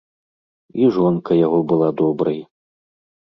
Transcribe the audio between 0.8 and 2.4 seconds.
І жонка яго была добрай.